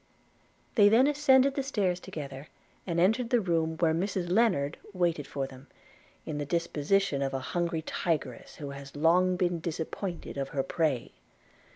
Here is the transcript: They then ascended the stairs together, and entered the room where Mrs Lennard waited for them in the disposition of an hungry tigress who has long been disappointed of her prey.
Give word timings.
They 0.73 0.89
then 0.89 1.05
ascended 1.05 1.53
the 1.53 1.61
stairs 1.61 1.99
together, 1.99 2.47
and 2.87 2.99
entered 2.99 3.29
the 3.29 3.39
room 3.39 3.77
where 3.77 3.93
Mrs 3.93 4.31
Lennard 4.31 4.79
waited 4.93 5.27
for 5.27 5.45
them 5.45 5.67
in 6.25 6.39
the 6.39 6.43
disposition 6.47 7.21
of 7.21 7.35
an 7.35 7.41
hungry 7.41 7.83
tigress 7.85 8.55
who 8.55 8.71
has 8.71 8.95
long 8.95 9.35
been 9.37 9.59
disappointed 9.59 10.37
of 10.39 10.49
her 10.57 10.63
prey. 10.63 11.11